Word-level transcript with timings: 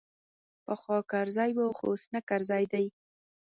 پخوا 0.65 0.97
کرزی 1.11 1.51
وو 1.53 1.67
خو 1.77 1.85
اوس 1.91 2.03
نه 2.13 2.19
کرزی 2.29 2.63
دی. 2.71 2.85